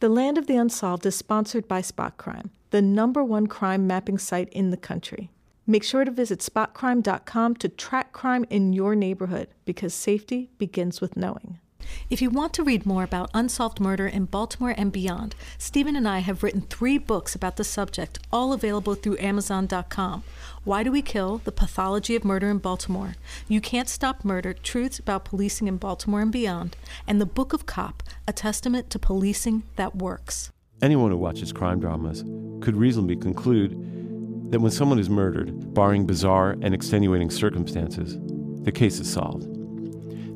[0.00, 4.16] The Land of the Unsolved is sponsored by Spot Crime, the number one crime mapping
[4.16, 5.30] site in the country.
[5.66, 11.18] Make sure to visit spotcrime.com to track crime in your neighborhood because safety begins with
[11.18, 11.58] knowing.
[12.08, 16.08] If you want to read more about unsolved murder in Baltimore and beyond, Stephen and
[16.08, 20.24] I have written three books about the subject, all available through Amazon.com.
[20.64, 21.38] Why Do We Kill?
[21.38, 23.14] The Pathology of Murder in Baltimore.
[23.48, 26.76] You Can't Stop Murder Truths About Policing in Baltimore and Beyond.
[27.06, 30.52] And The Book of Cop, a testament to policing that works.
[30.82, 32.24] Anyone who watches crime dramas
[32.62, 33.72] could reasonably conclude
[34.50, 38.18] that when someone is murdered, barring bizarre and extenuating circumstances,
[38.64, 39.46] the case is solved.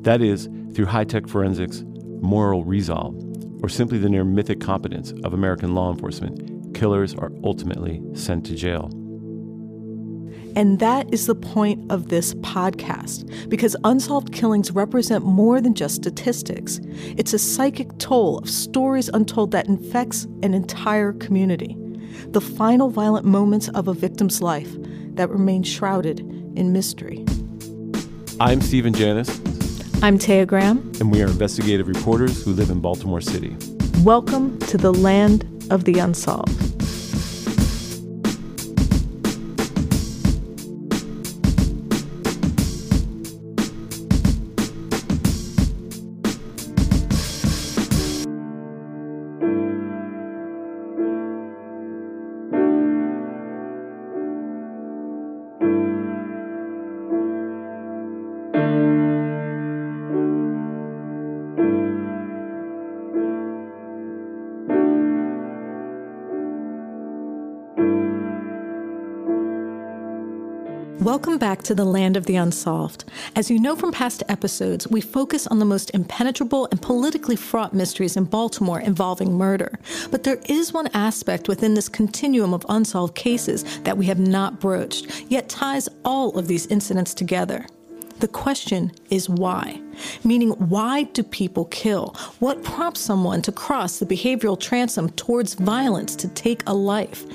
[0.03, 1.83] That is, through high tech forensics,
[2.21, 3.15] moral resolve,
[3.63, 8.55] or simply the near mythic competence of American law enforcement, killers are ultimately sent to
[8.55, 8.91] jail.
[10.57, 15.95] And that is the point of this podcast, because unsolved killings represent more than just
[15.95, 16.79] statistics.
[17.17, 21.77] It's a psychic toll of stories untold that infects an entire community.
[22.27, 24.73] The final violent moments of a victim's life
[25.15, 27.25] that remain shrouded in mystery.
[28.39, 29.54] I'm Stephen Janis.
[30.05, 30.91] I'm Taya Graham.
[30.99, 33.57] And we are investigative reporters who live in Baltimore City.
[34.03, 36.74] Welcome to the land of the unsolved.
[71.25, 73.03] Welcome back to the land of the unsolved.
[73.35, 77.73] As you know from past episodes, we focus on the most impenetrable and politically fraught
[77.73, 79.79] mysteries in Baltimore involving murder.
[80.11, 84.59] But there is one aspect within this continuum of unsolved cases that we have not
[84.59, 87.65] broached, yet ties all of these incidents together.
[88.19, 89.81] The question is why?
[90.23, 92.15] Meaning, why do people kill?
[92.37, 97.25] What prompts someone to cross the behavioral transom towards violence to take a life?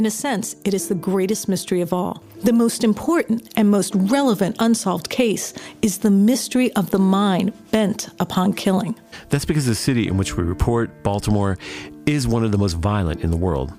[0.00, 2.22] In a sense, it is the greatest mystery of all.
[2.42, 5.52] The most important and most relevant unsolved case
[5.82, 8.98] is the mystery of the mind bent upon killing.
[9.28, 11.58] That's because the city in which we report, Baltimore,
[12.06, 13.74] is one of the most violent in the world.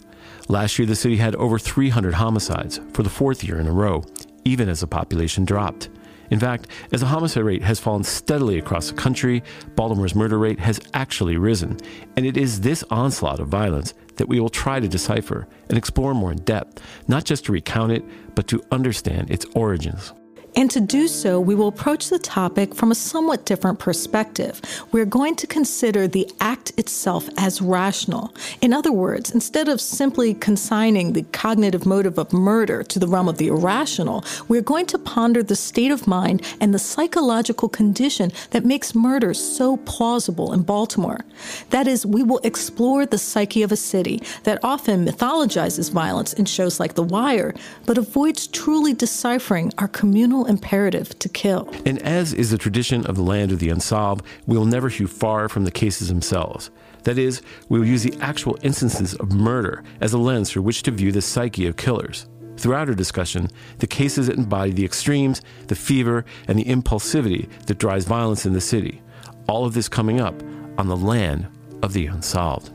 [0.47, 4.03] Last year, the city had over 300 homicides for the fourth year in a row,
[4.45, 5.89] even as the population dropped.
[6.31, 9.43] In fact, as the homicide rate has fallen steadily across the country,
[9.75, 11.77] Baltimore's murder rate has actually risen.
[12.15, 16.13] And it is this onslaught of violence that we will try to decipher and explore
[16.13, 18.03] more in depth, not just to recount it,
[18.33, 20.13] but to understand its origins.
[20.55, 24.61] And to do so, we will approach the topic from a somewhat different perspective.
[24.91, 28.33] We're going to consider the act itself as rational.
[28.61, 33.29] In other words, instead of simply consigning the cognitive motive of murder to the realm
[33.29, 38.31] of the irrational, we're going to ponder the state of mind and the psychological condition
[38.49, 41.21] that makes murder so plausible in Baltimore.
[41.69, 46.45] That is, we will explore the psyche of a city that often mythologizes violence in
[46.45, 47.53] shows like The Wire,
[47.85, 51.69] but avoids truly deciphering our communal imperative to kill.
[51.85, 55.07] And as is the tradition of the land of the unsolved, we will never hew
[55.07, 56.71] far from the cases themselves.
[57.03, 60.83] That is, we will use the actual instances of murder as a lens through which
[60.83, 62.27] to view the psyche of killers.
[62.57, 67.79] Throughout our discussion, the cases that embody the extremes, the fever, and the impulsivity that
[67.79, 69.01] drives violence in the city.
[69.47, 70.35] All of this coming up
[70.77, 71.47] on the land
[71.81, 72.71] of the unsolved.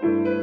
[0.00, 0.37] To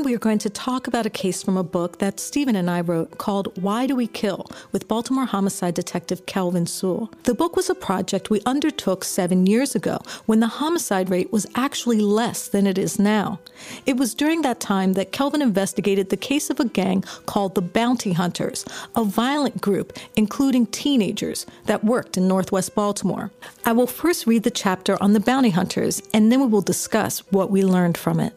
[0.00, 2.80] we are going to talk about a case from a book that Stephen and I
[2.80, 7.10] wrote called Why Do We Kill with Baltimore homicide detective Kelvin Sewell.
[7.24, 11.46] The book was a project we undertook seven years ago when the homicide rate was
[11.54, 13.38] actually less than it is now.
[13.84, 17.60] It was during that time that Kelvin investigated the case of a gang called the
[17.60, 18.64] Bounty Hunters,
[18.96, 23.30] a violent group including teenagers that worked in Northwest Baltimore.
[23.64, 27.18] I will first read the chapter on the Bounty Hunters and then we will discuss
[27.30, 28.32] what we learned from it.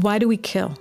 [0.00, 0.78] Why do we kill?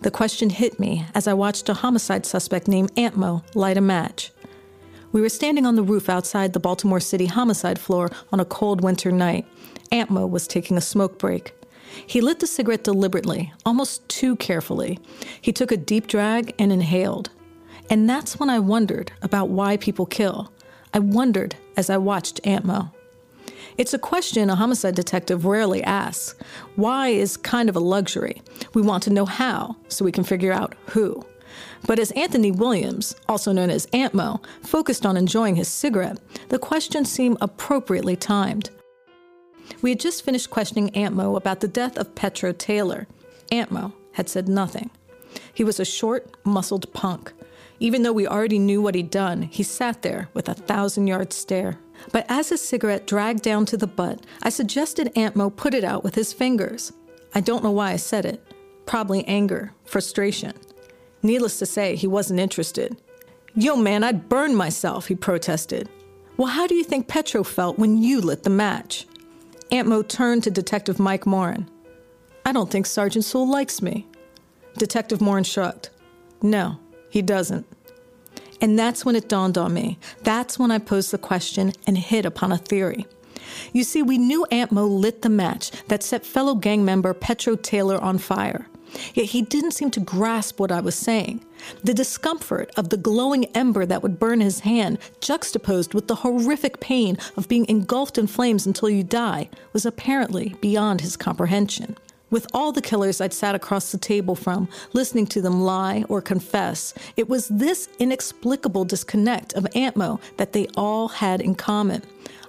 [0.00, 4.32] The question hit me as I watched a homicide suspect named Antmo light a match.
[5.12, 8.80] We were standing on the roof outside the Baltimore City homicide floor on a cold
[8.80, 9.46] winter night.
[9.92, 11.52] Aunt Mo was taking a smoke break.
[12.06, 14.98] He lit the cigarette deliberately, almost too carefully.
[15.42, 17.28] He took a deep drag and inhaled.
[17.90, 20.50] And that's when I wondered about why people kill.
[20.94, 22.92] I wondered as I watched Aunt Mo.
[23.76, 26.36] It's a question a homicide detective rarely asks.
[26.76, 28.40] Why is kind of a luxury.
[28.72, 31.24] We want to know how, so we can figure out who.
[31.86, 36.18] But as Anthony Williams, also known as Antmo, focused on enjoying his cigarette,
[36.48, 38.70] the questions seemed appropriately timed.
[39.82, 43.06] We had just finished questioning Antmo about the death of Petro Taylor.
[43.50, 44.90] Antmo had said nothing.
[45.52, 47.32] He was a short, muscled punk.
[47.84, 51.34] Even though we already knew what he'd done, he sat there with a thousand yard
[51.34, 51.78] stare.
[52.12, 55.84] But as his cigarette dragged down to the butt, I suggested Aunt Mo put it
[55.84, 56.94] out with his fingers.
[57.34, 58.42] I don't know why I said it.
[58.86, 60.54] Probably anger, frustration.
[61.22, 62.96] Needless to say, he wasn't interested.
[63.54, 65.90] Yo, man, I'd burn myself, he protested.
[66.38, 69.06] Well, how do you think Petro felt when you lit the match?
[69.70, 71.68] Aunt Mo turned to Detective Mike Morin.
[72.46, 74.06] I don't think Sergeant Sewell likes me.
[74.78, 75.90] Detective Morin shrugged.
[76.40, 76.78] No,
[77.10, 77.66] he doesn't.
[78.60, 79.98] And that's when it dawned on me.
[80.22, 83.06] That's when I posed the question and hit upon a theory.
[83.72, 87.56] You see, we knew Aunt Mo lit the match that set fellow gang member Petro
[87.56, 88.68] Taylor on fire.
[89.14, 91.44] Yet he didn't seem to grasp what I was saying.
[91.82, 96.80] The discomfort of the glowing ember that would burn his hand, juxtaposed with the horrific
[96.80, 101.96] pain of being engulfed in flames until you die, was apparently beyond his comprehension.
[102.34, 106.20] With all the killers I'd sat across the table from, listening to them lie or
[106.20, 112.02] confess, it was this inexplicable disconnect of Antmo that they all had in common.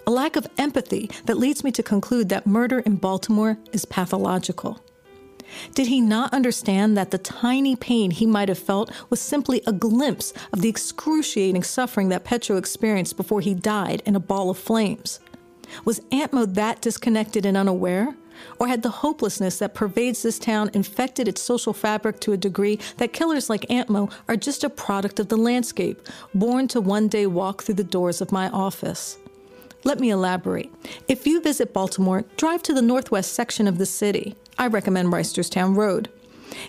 [0.07, 4.83] A lack of empathy that leads me to conclude that murder in Baltimore is pathological.
[5.75, 9.71] Did he not understand that the tiny pain he might have felt was simply a
[9.71, 14.57] glimpse of the excruciating suffering that Petro experienced before he died in a ball of
[14.57, 15.19] flames?
[15.83, 18.15] Was Antmo that disconnected and unaware?
[18.59, 22.79] Or had the hopelessness that pervades this town infected its social fabric to a degree
[22.97, 26.01] that killers like Antmo are just a product of the landscape,
[26.33, 29.17] born to one day walk through the doors of my office?
[29.83, 30.73] Let me elaborate.
[31.07, 34.35] If you visit Baltimore, drive to the northwest section of the city.
[34.57, 36.09] I recommend Reisterstown Road.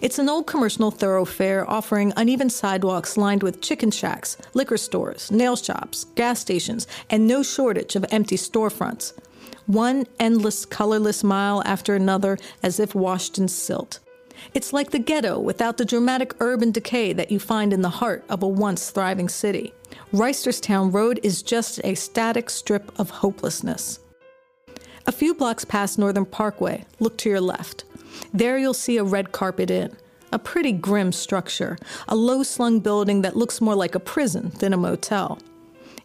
[0.00, 5.56] It's an old commercial thoroughfare offering uneven sidewalks lined with chicken shacks, liquor stores, nail
[5.56, 9.12] shops, gas stations, and no shortage of empty storefronts.
[9.66, 13.98] One endless, colorless mile after another, as if washed in silt.
[14.54, 18.24] It's like the ghetto without the dramatic urban decay that you find in the heart
[18.28, 19.72] of a once thriving city.
[20.12, 24.00] Reisterstown Road is just a static strip of hopelessness.
[25.06, 27.84] A few blocks past Northern Parkway, look to your left.
[28.32, 29.96] There you'll see a red carpet inn,
[30.32, 31.78] a pretty grim structure,
[32.08, 35.38] a low slung building that looks more like a prison than a motel.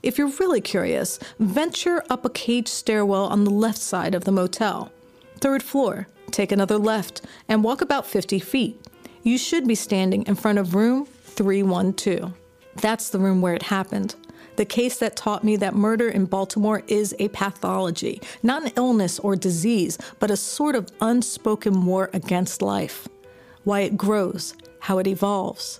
[0.03, 4.31] If you're really curious, venture up a cage stairwell on the left side of the
[4.31, 4.91] motel.
[5.39, 8.83] Third floor, take another left, and walk about 50 feet.
[9.21, 12.33] You should be standing in front of room 312.
[12.75, 14.15] That's the room where it happened.
[14.55, 19.19] The case that taught me that murder in Baltimore is a pathology, not an illness
[19.19, 23.07] or disease, but a sort of unspoken war against life.
[23.63, 25.79] Why it grows, how it evolves.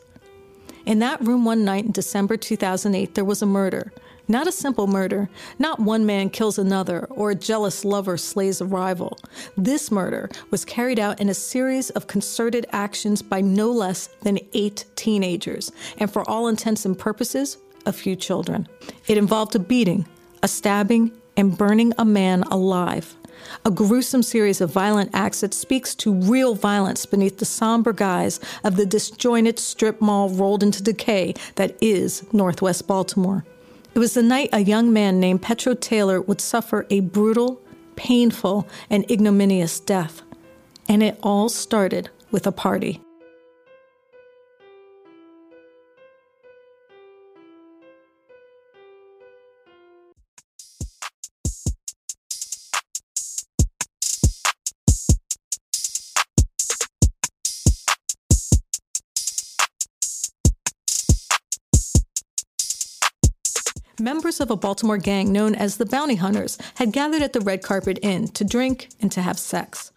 [0.86, 3.92] In that room one night in December 2008, there was a murder.
[4.28, 5.30] Not a simple murder.
[5.60, 9.20] Not one man kills another or a jealous lover slays a rival.
[9.58, 14.40] This murder was carried out in a series of concerted actions by no less than
[14.54, 18.68] eight teenagers, and for all intents and purposes, a few children.
[19.08, 20.08] It involved a beating,
[20.44, 23.16] a stabbing, and burning a man alive.
[23.66, 28.40] A gruesome series of violent acts that speaks to real violence beneath the somber guise
[28.64, 33.44] of the disjointed strip mall rolled into decay that is Northwest Baltimore.
[33.94, 37.62] It was the night a young man named Petro Taylor would suffer a brutal,
[37.98, 40.22] painful, and ignominious death.
[40.88, 43.02] And it all started with a party.
[64.02, 67.64] Members of a Baltimore gang known as the Bounty Hunters had gathered at the Red
[67.64, 69.92] Carpet Inn to drink and to have sex.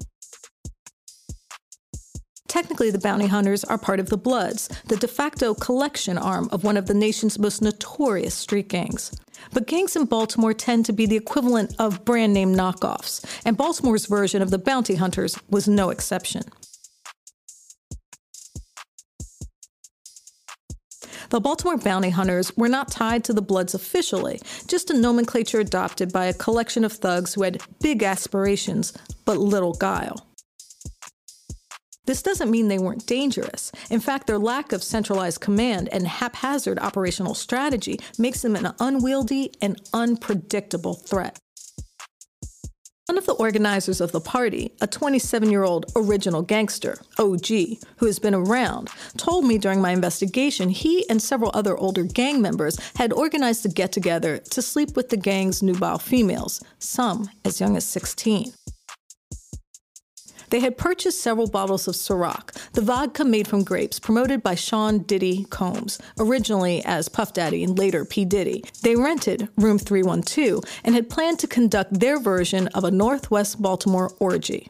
[2.54, 6.62] Technically, the bounty hunters are part of the Bloods, the de facto collection arm of
[6.62, 9.10] one of the nation's most notorious street gangs.
[9.52, 14.06] But gangs in Baltimore tend to be the equivalent of brand name knockoffs, and Baltimore's
[14.06, 16.44] version of the bounty hunters was no exception.
[21.34, 26.12] The Baltimore bounty hunters were not tied to the Bloods officially, just a nomenclature adopted
[26.12, 28.92] by a collection of thugs who had big aspirations
[29.24, 30.28] but little guile.
[32.06, 33.72] This doesn't mean they weren't dangerous.
[33.90, 39.50] In fact, their lack of centralized command and haphazard operational strategy makes them an unwieldy
[39.60, 41.40] and unpredictable threat.
[43.06, 47.48] One of the organizers of the party, a 27 year old original gangster, OG,
[47.98, 52.40] who has been around, told me during my investigation he and several other older gang
[52.40, 57.60] members had organized a get together to sleep with the gang's nubile females, some as
[57.60, 58.54] young as 16.
[60.54, 65.00] They had purchased several bottles of Ciroc, the vodka made from grapes promoted by Sean
[65.00, 68.24] Diddy Combs, originally as Puff Daddy and later P.
[68.24, 68.62] Diddy.
[68.84, 74.12] They rented Room 312 and had planned to conduct their version of a Northwest Baltimore
[74.20, 74.68] orgy.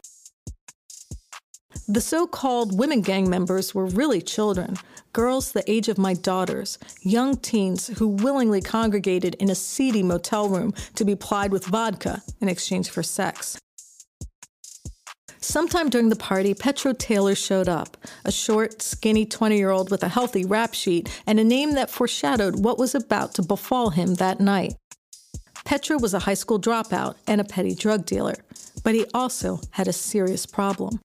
[1.87, 4.77] The so called women gang members were really children,
[5.13, 10.49] girls the age of my daughters, young teens who willingly congregated in a seedy motel
[10.49, 13.59] room to be plied with vodka in exchange for sex.
[15.45, 20.01] Sometime during the party, Petro Taylor showed up, a short, skinny 20 year old with
[20.01, 24.15] a healthy rap sheet and a name that foreshadowed what was about to befall him
[24.15, 24.73] that night.
[25.63, 28.33] Petro was a high school dropout and a petty drug dealer,
[28.83, 30.99] but he also had a serious problem.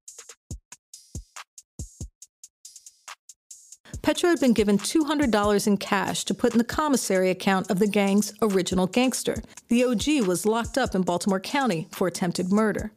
[4.01, 7.87] Petro had been given $200 in cash to put in the commissary account of the
[7.87, 9.43] gang's original gangster.
[9.69, 12.91] The OG was locked up in Baltimore County for attempted murder.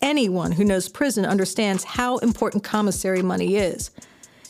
[0.00, 3.90] Anyone who knows prison understands how important commissary money is.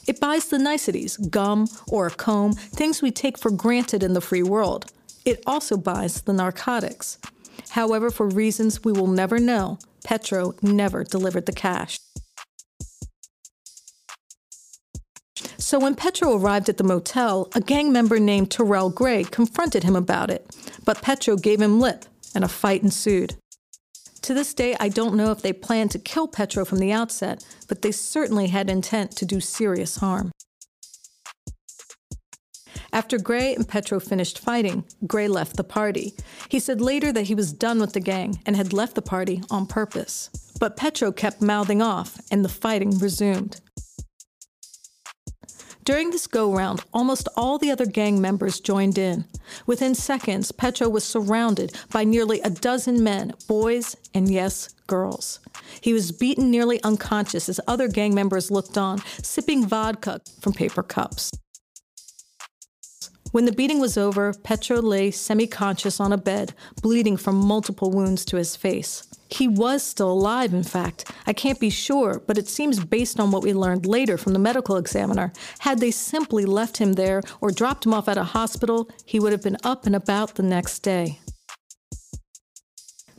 [0.06, 4.20] It buys the niceties, gum or a comb, things we take for granted in the
[4.20, 4.92] free world.
[5.24, 7.18] It also buys the narcotics.
[7.70, 11.98] However, for reasons we will never know, Petro never delivered the cash.
[15.58, 19.96] So when Petro arrived at the motel, a gang member named Terrell Gray confronted him
[19.96, 20.46] about it,
[20.86, 23.36] but Petro gave him lip, and a fight ensued.
[24.22, 27.44] To this day, I don't know if they planned to kill Petro from the outset,
[27.68, 30.32] but they certainly had intent to do serious harm.
[32.92, 36.14] After Gray and Petro finished fighting, Gray left the party.
[36.48, 39.42] He said later that he was done with the gang and had left the party
[39.50, 40.30] on purpose.
[40.58, 43.60] But Petro kept mouthing off, and the fighting resumed.
[45.88, 49.24] During this go round, almost all the other gang members joined in.
[49.64, 55.40] Within seconds, Petro was surrounded by nearly a dozen men, boys, and yes, girls.
[55.80, 60.82] He was beaten nearly unconscious as other gang members looked on, sipping vodka from paper
[60.82, 61.30] cups.
[63.32, 66.52] When the beating was over, Petro lay semi conscious on a bed,
[66.82, 69.07] bleeding from multiple wounds to his face.
[69.30, 71.10] He was still alive, in fact.
[71.26, 74.38] I can't be sure, but it seems based on what we learned later from the
[74.38, 75.32] medical examiner.
[75.58, 79.32] Had they simply left him there or dropped him off at a hospital, he would
[79.32, 81.18] have been up and about the next day.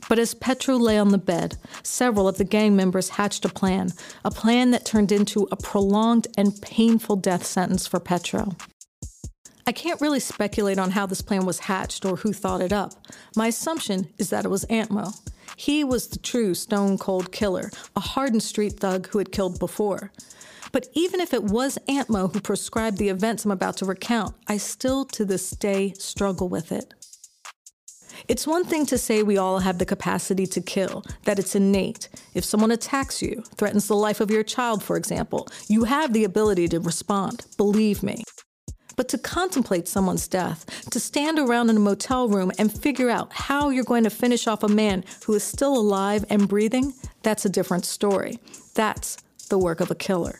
[0.08, 3.92] But as Petro lay on the bed, several of the gang members hatched a plan,
[4.24, 8.56] a plan that turned into a prolonged and painful death sentence for Petro.
[9.68, 12.94] I can't really speculate on how this plan was hatched or who thought it up.
[13.36, 15.16] My assumption is that it was Antmo.
[15.60, 20.10] He was the true stone cold killer, a hardened street thug who had killed before.
[20.72, 24.56] But even if it was Antmo who prescribed the events I'm about to recount, I
[24.56, 26.94] still to this day struggle with it.
[28.26, 32.08] It's one thing to say we all have the capacity to kill, that it's innate.
[32.32, 36.24] If someone attacks you, threatens the life of your child, for example, you have the
[36.24, 37.44] ability to respond.
[37.58, 38.24] Believe me.
[39.00, 43.32] But to contemplate someone's death, to stand around in a motel room and figure out
[43.32, 46.92] how you're going to finish off a man who is still alive and breathing,
[47.22, 48.38] that's a different story.
[48.74, 49.16] That's
[49.48, 50.38] the work of a killer.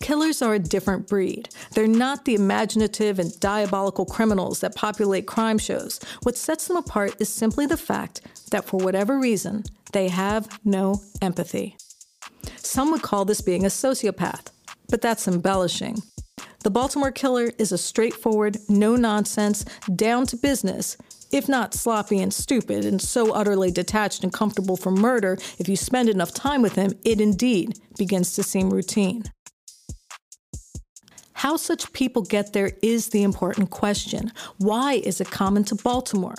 [0.00, 1.48] Killers are a different breed.
[1.72, 5.98] They're not the imaginative and diabolical criminals that populate crime shows.
[6.22, 8.20] What sets them apart is simply the fact
[8.52, 11.76] that for whatever reason, they have no empathy.
[12.58, 14.52] Some would call this being a sociopath
[14.88, 16.02] but that's embellishing.
[16.62, 19.64] The Baltimore Killer is a straightforward, no nonsense,
[19.94, 20.96] down to business,
[21.32, 25.76] if not sloppy and stupid, and so utterly detached and comfortable from murder, if you
[25.76, 29.24] spend enough time with him, it indeed begins to seem routine.
[31.32, 34.32] How such people get there is the important question.
[34.56, 36.36] Why is it common to Baltimore?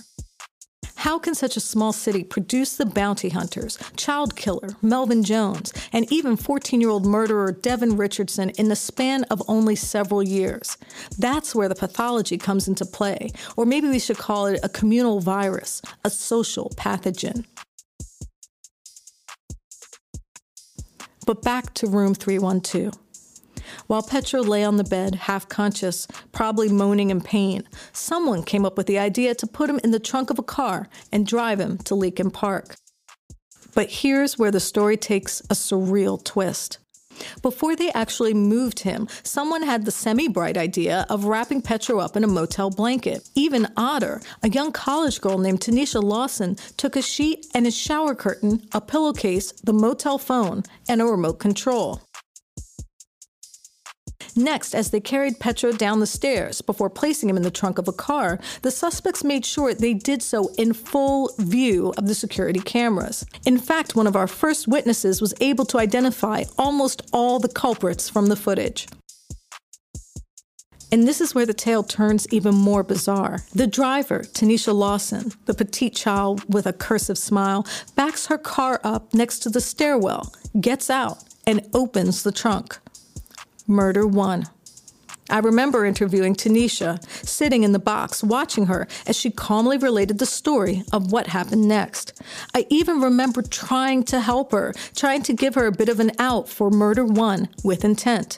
[0.97, 6.11] How can such a small city produce the bounty hunters, child killer Melvin Jones, and
[6.11, 10.75] even 14 year old murderer Devin Richardson in the span of only several years?
[11.19, 15.19] That's where the pathology comes into play, or maybe we should call it a communal
[15.19, 17.45] virus, a social pathogen.
[21.27, 23.06] But back to room 312.
[23.85, 28.77] While Petro lay on the bed, half conscious, probably moaning in pain, someone came up
[28.77, 31.77] with the idea to put him in the trunk of a car and drive him
[31.79, 32.75] to Leakin Park.
[33.75, 36.79] But here's where the story takes a surreal twist.
[37.41, 42.15] Before they actually moved him, someone had the semi bright idea of wrapping Petro up
[42.15, 43.27] in a motel blanket.
[43.35, 48.15] Even odder, a young college girl named Tanisha Lawson took a sheet and a shower
[48.15, 52.01] curtain, a pillowcase, the motel phone, and a remote control.
[54.37, 57.87] Next, as they carried Petro down the stairs before placing him in the trunk of
[57.87, 62.59] a car, the suspects made sure they did so in full view of the security
[62.59, 63.25] cameras.
[63.47, 68.09] In fact, one of our first witnesses was able to identify almost all the culprits
[68.09, 68.87] from the footage.
[70.91, 73.43] And this is where the tale turns even more bizarre.
[73.55, 77.65] The driver, Tanisha Lawson, the petite child with a cursive smile,
[77.95, 82.77] backs her car up next to the stairwell, gets out, and opens the trunk.
[83.67, 84.47] Murder One.
[85.29, 90.25] I remember interviewing Tanisha, sitting in the box, watching her as she calmly related the
[90.25, 92.21] story of what happened next.
[92.55, 96.11] I even remember trying to help her, trying to give her a bit of an
[96.17, 98.37] out for murder one with intent.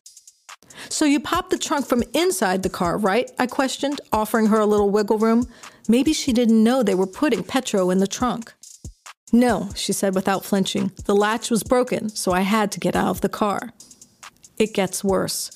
[0.89, 3.29] So you popped the trunk from inside the car, right?
[3.37, 5.47] I questioned, offering her a little wiggle room.
[5.87, 8.53] Maybe she didn't know they were putting Petro in the trunk.
[9.31, 10.91] No, she said without flinching.
[11.05, 13.73] The latch was broken, so I had to get out of the car
[14.59, 15.51] it gets worse.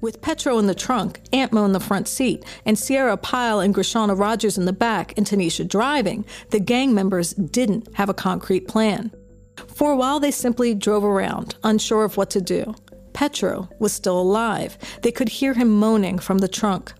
[0.00, 4.16] With Petro in the trunk, Antmo in the front seat, and Sierra Pyle and Grishana
[4.16, 9.10] Rogers in the back, and Tanisha driving, the gang members didn't have a concrete plan.
[9.66, 12.74] For a while, they simply drove around, unsure of what to do.
[13.12, 14.76] Petro was still alive.
[15.02, 16.92] They could hear him moaning from the trunk.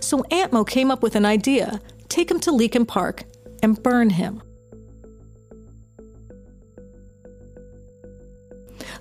[0.00, 3.24] So Aunt Mo came up with an idea take him to Leakin Park
[3.62, 4.42] and burn him.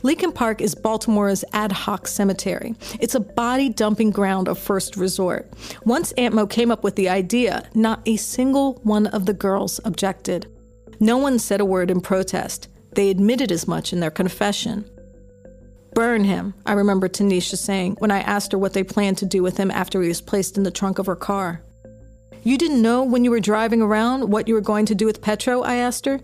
[0.02, 2.74] Leakin Park is Baltimore's ad hoc cemetery.
[3.00, 5.52] It's a body dumping ground of first resort.
[5.86, 9.80] Once Aunt Mo came up with the idea, not a single one of the girls
[9.84, 10.48] objected.
[11.00, 12.68] No one said a word in protest.
[12.94, 14.90] They admitted as much in their confession.
[15.94, 19.44] Burn him, I remember Tanisha saying when I asked her what they planned to do
[19.44, 21.62] with him after he was placed in the trunk of her car.
[22.44, 25.22] You didn't know when you were driving around what you were going to do with
[25.22, 25.62] Petro?
[25.62, 26.20] I asked her.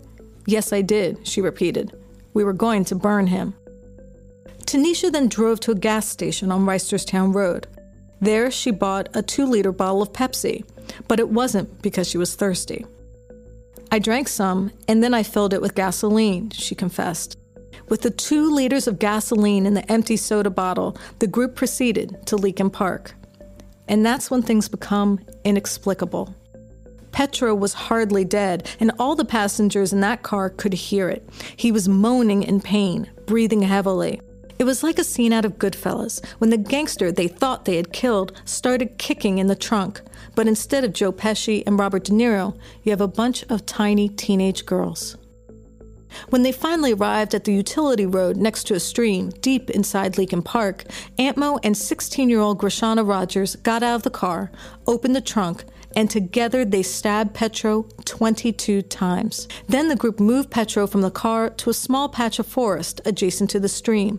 [0.46, 1.92] Yes, I did, she repeated.
[2.34, 3.54] We were going to burn him.
[4.64, 7.66] Tanisha then drove to a gas station on Reisterstown Road.
[8.20, 10.64] There, she bought a two liter bottle of Pepsi,
[11.06, 12.84] but it wasn't because she was thirsty.
[13.90, 17.38] I drank some, and then I filled it with gasoline, she confessed.
[17.88, 22.36] With the two liters of gasoline in the empty soda bottle, the group proceeded to
[22.36, 23.14] Leakin Park.
[23.88, 26.34] And that's when things become inexplicable.
[27.12, 31.26] Petro was hardly dead, and all the passengers in that car could hear it.
[31.56, 34.20] He was moaning in pain, breathing heavily.
[34.58, 37.92] It was like a scene out of Goodfellas when the gangster they thought they had
[37.92, 40.00] killed started kicking in the trunk.
[40.34, 44.08] But instead of Joe Pesci and Robert De Niro, you have a bunch of tiny
[44.08, 45.16] teenage girls.
[46.30, 50.44] When they finally arrived at the utility road next to a stream deep inside Leakin
[50.44, 50.84] Park,
[51.18, 54.50] Aunt Mo and 16 year old Grishana Rogers got out of the car,
[54.88, 59.46] opened the trunk, and together they stabbed Petro 22 times.
[59.68, 63.50] Then the group moved Petro from the car to a small patch of forest adjacent
[63.50, 64.18] to the stream.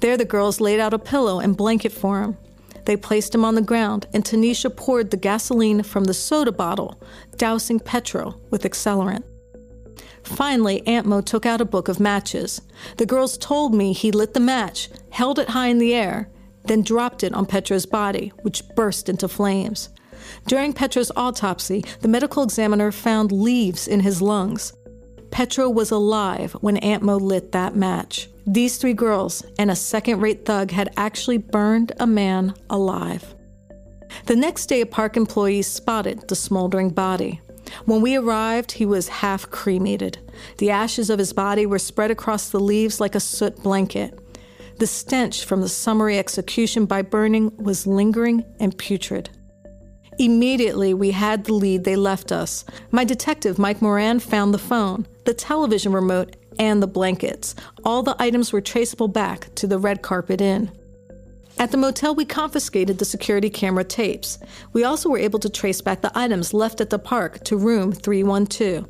[0.00, 2.36] There, the girls laid out a pillow and blanket for him.
[2.84, 7.00] They placed him on the ground, and Tanisha poured the gasoline from the soda bottle,
[7.36, 9.24] dousing Petro with accelerant.
[10.22, 12.60] Finally, Aunt Mo took out a book of matches.
[12.96, 16.30] The girls told me he lit the match, held it high in the air,
[16.64, 19.88] then dropped it on Petro's body, which burst into flames.
[20.46, 24.72] During Petro's autopsy, the medical examiner found leaves in his lungs.
[25.30, 28.28] Petro was alive when Aunt Mo lit that match.
[28.50, 33.34] These three girls and a second rate thug had actually burned a man alive.
[34.24, 37.42] The next day, a park employee spotted the smoldering body.
[37.84, 40.16] When we arrived, he was half cremated.
[40.56, 44.18] The ashes of his body were spread across the leaves like a soot blanket.
[44.78, 49.28] The stench from the summary execution by burning was lingering and putrid.
[50.18, 52.64] Immediately, we had the lead they left us.
[52.92, 57.54] My detective, Mike Moran, found the phone, the television remote, and the blankets.
[57.84, 60.70] All the items were traceable back to the Red Carpet Inn.
[61.58, 64.38] At the motel, we confiscated the security camera tapes.
[64.72, 67.92] We also were able to trace back the items left at the park to room
[67.92, 68.86] 312.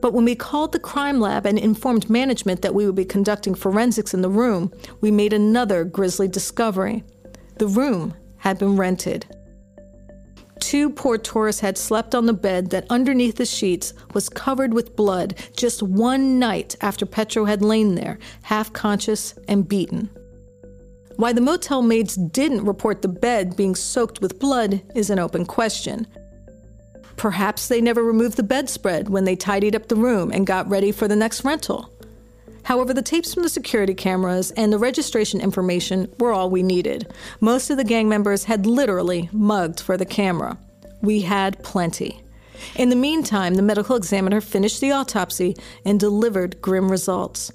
[0.00, 3.54] But when we called the crime lab and informed management that we would be conducting
[3.54, 7.04] forensics in the room, we made another grisly discovery.
[7.58, 9.26] The room had been rented.
[10.60, 14.94] Two poor tourists had slept on the bed that underneath the sheets was covered with
[14.94, 20.10] blood just one night after Petro had lain there, half conscious and beaten.
[21.16, 25.44] Why the motel maids didn't report the bed being soaked with blood is an open
[25.44, 26.06] question.
[27.16, 30.92] Perhaps they never removed the bedspread when they tidied up the room and got ready
[30.92, 31.92] for the next rental.
[32.64, 37.12] However, the tapes from the security cameras and the registration information were all we needed.
[37.40, 40.58] Most of the gang members had literally mugged for the camera.
[41.02, 42.22] We had plenty.
[42.76, 47.50] In the meantime, the medical examiner finished the autopsy and delivered grim results.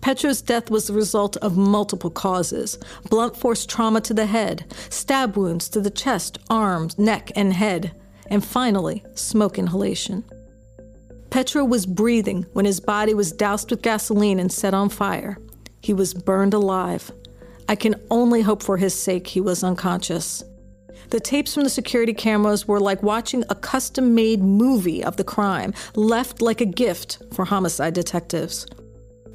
[0.00, 2.76] Petro's death was the result of multiple causes
[3.08, 7.94] blunt force trauma to the head, stab wounds to the chest, arms, neck, and head,
[8.26, 10.24] and finally, smoke inhalation.
[11.32, 15.38] Petro was breathing when his body was doused with gasoline and set on fire.
[15.80, 17.10] He was burned alive.
[17.70, 20.44] I can only hope for his sake he was unconscious.
[21.08, 25.24] The tapes from the security cameras were like watching a custom made movie of the
[25.24, 28.66] crime, left like a gift for homicide detectives.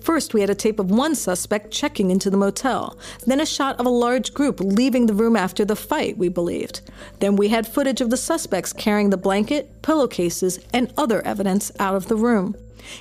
[0.07, 3.77] First, we had a tape of one suspect checking into the motel, then a shot
[3.77, 6.79] of a large group leaving the room after the fight, we believed.
[7.19, 11.95] Then we had footage of the suspects carrying the blanket, pillowcases, and other evidence out
[11.95, 12.55] of the room.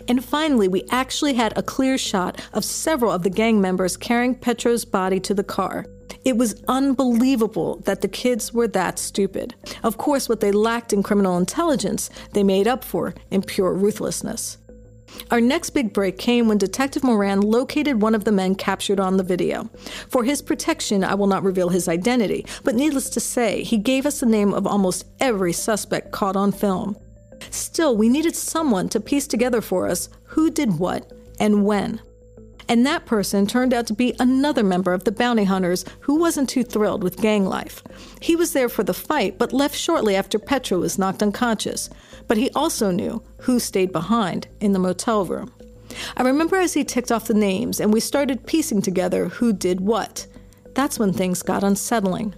[0.09, 4.35] And finally, we actually had a clear shot of several of the gang members carrying
[4.35, 5.87] Petro's body to the car.
[6.25, 9.55] It was unbelievable that the kids were that stupid.
[9.85, 14.59] Of course, what they lacked in criminal intelligence, they made up for in pure ruthlessness.
[15.31, 19.17] Our next big break came when Detective Moran located one of the men captured on
[19.17, 19.69] the video.
[20.09, 24.07] For his protection, I will not reveal his identity, but needless to say, he gave
[24.07, 26.97] us the name of almost every suspect caught on film.
[27.51, 32.01] Still, we needed someone to piece together for us who did what and when.
[32.69, 36.49] And that person turned out to be another member of the bounty hunters who wasn't
[36.49, 37.83] too thrilled with gang life.
[38.21, 41.89] He was there for the fight, but left shortly after Petro was knocked unconscious.
[42.29, 45.53] But he also knew who stayed behind in the motel room.
[46.17, 49.81] I remember as he ticked off the names and we started piecing together who did
[49.81, 50.27] what.
[50.75, 52.35] That's when things got unsettling.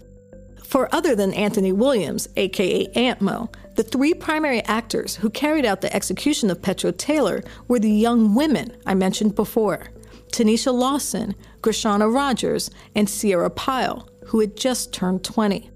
[0.63, 5.81] For other than Anthony Williams, aka Aunt Mo, the three primary actors who carried out
[5.81, 9.89] the execution of Petro Taylor were the young women I mentioned before.
[10.31, 15.71] Tanisha Lawson, Grishana Rogers, and Sierra Pyle, who had just turned 20.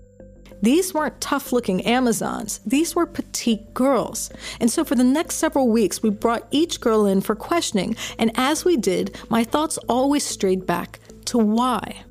[0.62, 4.31] These weren't tough looking Amazons, these were petite girls.
[4.61, 8.31] And so for the next several weeks, we brought each girl in for questioning, and
[8.37, 12.05] as we did, my thoughts always strayed back to why.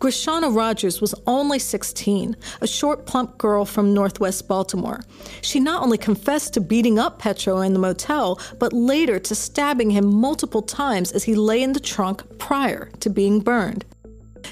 [0.00, 5.00] Grishana Rogers was only 16, a short, plump girl from northwest Baltimore.
[5.40, 9.90] She not only confessed to beating up Petro in the motel, but later to stabbing
[9.90, 13.84] him multiple times as he lay in the trunk prior to being burned.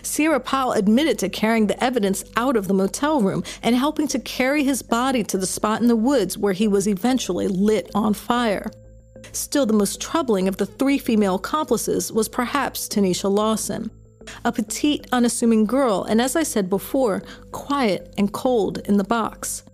[0.03, 4.19] Sierra Powell admitted to carrying the evidence out of the motel room and helping to
[4.19, 8.15] carry his body to the spot in the woods where he was eventually lit on
[8.15, 8.71] fire.
[9.33, 13.91] Still, the most troubling of the three female accomplices was perhaps Tanisha Lawson
[14.45, 19.65] a petite, unassuming girl, and as I said before, quiet and cold in the box.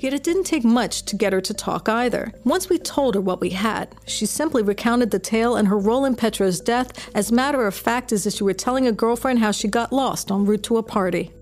[0.00, 2.32] Yet it didn't take much to get her to talk either.
[2.44, 6.04] Once we told her what we had, she simply recounted the tale and her role
[6.04, 9.50] in Petro's death as matter of fact as if she were telling a girlfriend how
[9.50, 11.32] she got lost en route to a party.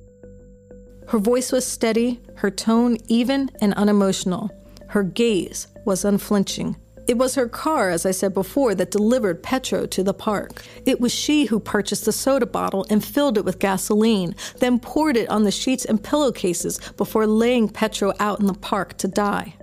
[1.08, 4.50] Her voice was steady, her tone even and unemotional.
[4.88, 6.76] Her gaze was unflinching.
[7.06, 10.64] It was her car, as I said before, that delivered Petro to the park.
[10.84, 15.16] It was she who purchased the soda bottle and filled it with gasoline, then poured
[15.16, 19.54] it on the sheets and pillowcases before laying Petro out in the park to die.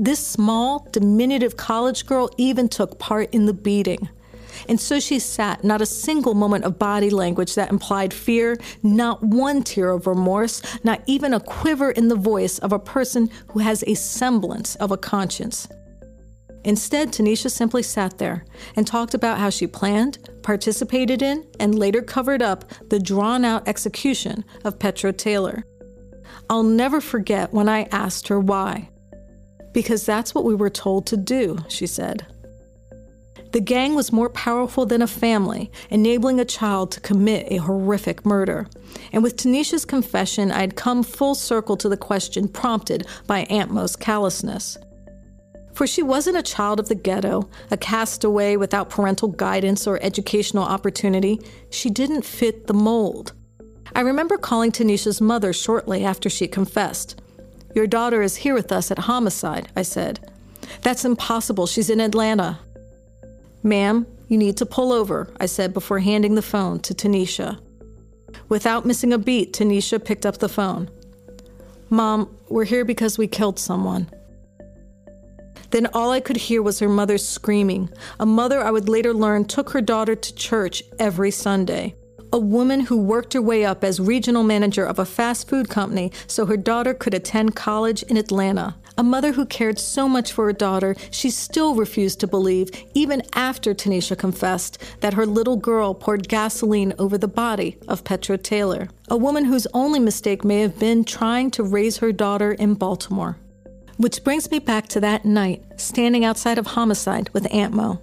[0.00, 4.08] This small, diminutive college girl even took part in the beating.
[4.68, 9.22] And so she sat, not a single moment of body language that implied fear, not
[9.22, 13.60] one tear of remorse, not even a quiver in the voice of a person who
[13.60, 15.68] has a semblance of a conscience.
[16.64, 22.00] Instead, Tanisha simply sat there and talked about how she planned, participated in, and later
[22.00, 25.64] covered up the drawn out execution of Petro Taylor.
[26.48, 28.88] I'll never forget when I asked her why.
[29.72, 32.26] Because that's what we were told to do, she said.
[33.52, 38.26] The gang was more powerful than a family, enabling a child to commit a horrific
[38.26, 38.66] murder.
[39.12, 43.94] And with Tanisha's confession, I'd come full circle to the question prompted by Aunt Mo's
[43.94, 44.76] callousness.
[45.74, 50.64] For she wasn't a child of the ghetto, a castaway without parental guidance or educational
[50.64, 51.40] opportunity.
[51.70, 53.32] She didn't fit the mold.
[53.94, 57.20] I remember calling Tanisha's mother shortly after she confessed.
[57.74, 60.30] Your daughter is here with us at homicide, I said.
[60.82, 61.66] That's impossible.
[61.66, 62.60] She's in Atlanta.
[63.62, 67.58] Ma'am, you need to pull over, I said before handing the phone to Tanisha.
[68.48, 70.88] Without missing a beat, Tanisha picked up the phone.
[71.90, 74.08] Mom, we're here because we killed someone.
[75.74, 79.44] Then all I could hear was her mother screaming, a mother I would later learn
[79.44, 81.96] took her daughter to church every Sunday.
[82.32, 86.12] A woman who worked her way up as regional manager of a fast food company
[86.28, 88.76] so her daughter could attend college in Atlanta.
[88.96, 93.22] A mother who cared so much for her daughter, she still refused to believe, even
[93.32, 98.90] after Tanisha confessed, that her little girl poured gasoline over the body of Petro Taylor.
[99.08, 103.38] A woman whose only mistake may have been trying to raise her daughter in Baltimore.
[103.96, 108.00] Which brings me back to that night, standing outside of homicide with Aunt Mo.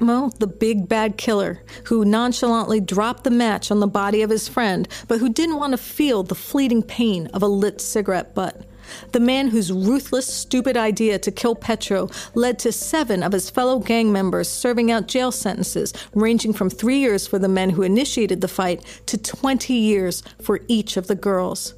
[0.00, 4.46] Mo, the big bad killer, who nonchalantly dropped the match on the body of his
[4.46, 8.64] friend, but who didn't want to feel the fleeting pain of a lit cigarette butt.
[9.10, 13.80] The man whose ruthless, stupid idea to kill Petro led to seven of his fellow
[13.80, 18.40] gang members serving out jail sentences ranging from three years for the men who initiated
[18.40, 21.74] the fight to 20 years for each of the girls.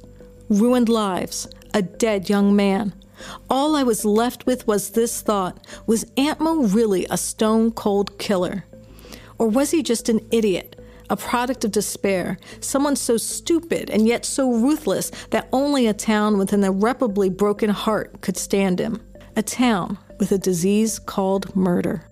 [0.49, 2.93] Ruined lives, a dead young man.
[3.49, 8.17] All I was left with was this thought Was Aunt Mo really a stone cold
[8.19, 8.65] killer?
[9.37, 10.75] Or was he just an idiot?
[11.09, 16.37] a product of despair, someone so stupid and yet so ruthless that only a town
[16.37, 19.01] with an irreparably broken heart could stand him.
[19.35, 22.06] A town with a disease called murder.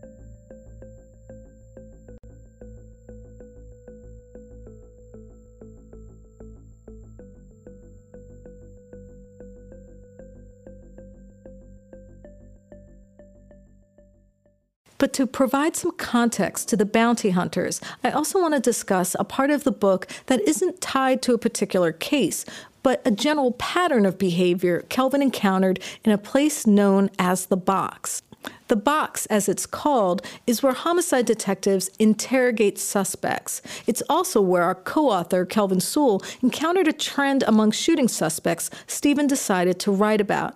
[14.97, 19.23] But to provide some context to the bounty hunters, I also want to discuss a
[19.23, 22.45] part of the book that isn't tied to a particular case,
[22.81, 28.21] but a general pattern of behavior Kelvin encountered in a place known as the box.
[28.67, 33.61] The box, as it's called, is where homicide detectives interrogate suspects.
[33.87, 39.27] It's also where our co author, Kelvin Sewell, encountered a trend among shooting suspects Stephen
[39.27, 40.55] decided to write about.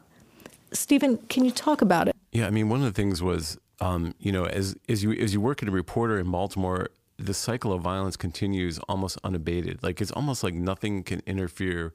[0.71, 2.15] Stephen, can you talk about it?
[2.32, 5.34] Yeah, I mean, one of the things was um, you know, as as you as
[5.34, 9.84] you work as a reporter in Baltimore, the cycle of violence continues almost unabated.
[9.84, 11.94] Like it's almost like nothing can interfere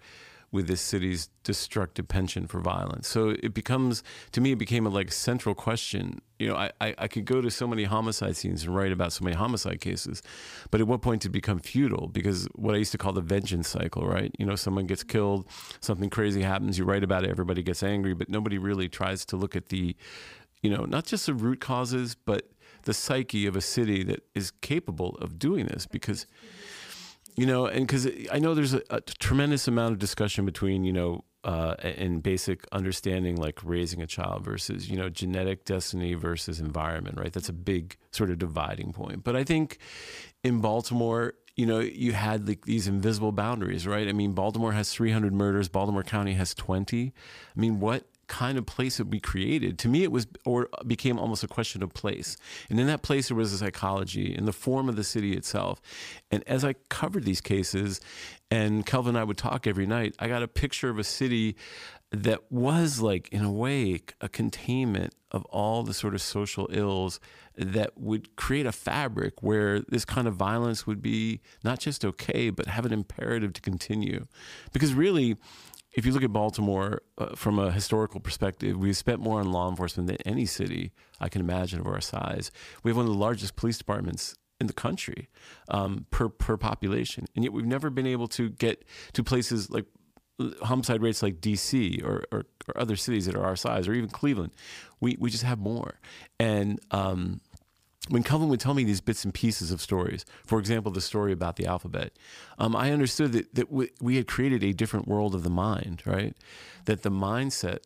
[0.55, 3.09] with this city's destructive penchant for violence.
[3.09, 6.20] So it becomes, to me, it became a like central question.
[6.38, 9.12] You know, I, I, I, could go to so many homicide scenes and write about
[9.12, 10.23] so many homicide cases,
[10.70, 12.07] but at what point did it become futile?
[12.07, 14.33] Because what I used to call the vengeance cycle, right?
[14.38, 15.49] You know, someone gets killed,
[15.81, 19.37] something crazy happens, you write about it, everybody gets angry, but nobody really tries to
[19.37, 19.97] look at the
[20.64, 22.50] you know, not just the root causes, but
[22.85, 26.27] the psyche of a city that is capable of doing this because
[27.37, 30.92] you know and because i know there's a, a, tremendous amount of discussion between you
[30.92, 36.59] know uh, and basic understanding like raising a child versus you know genetic destiny versus
[36.61, 37.33] environment right?
[37.33, 39.24] That's a big sort of dividing point.
[39.24, 39.79] But i think
[40.42, 44.09] in baltimore you know you had like these invisible boundaries right?
[44.09, 45.68] I mean baltimore has 300 murders.
[45.68, 47.12] Baltimore county has 20
[47.55, 51.20] i mean what kind of place that we created to me it was or became
[51.20, 52.37] almost a question of place.
[52.68, 55.81] And in that place there was a psychology in the form of the city itself.
[56.33, 58.01] And as i covered these cases
[58.51, 61.57] and kelvin and i would talk every night i got a picture of a city
[62.11, 67.18] that was like in a way a containment of all the sort of social ills
[67.57, 72.51] that would create a fabric where this kind of violence would be not just okay
[72.51, 74.27] but have an imperative to continue.
[74.73, 75.37] Because really
[75.94, 79.70] if you look at Baltimore uh, from a historical perspective, we've spent more on law
[79.70, 82.50] enforcement than any city I can imagine of our size.
[82.83, 85.28] We have one of the largest police departments in the country
[85.68, 89.87] um, per per population, and yet we've never been able to get to places like
[90.40, 93.94] uh, homicide rates like DC or, or, or other cities that are our size, or
[93.94, 94.52] even Cleveland.
[95.00, 96.00] We we just have more,
[96.40, 97.40] and um,
[98.09, 101.33] when Kelvin would tell me these bits and pieces of stories, for example, the story
[101.33, 102.12] about the alphabet,
[102.59, 106.03] um, I understood that, that we, we, had created a different world of the mind,
[106.05, 106.37] right?
[106.85, 107.79] That the mindset,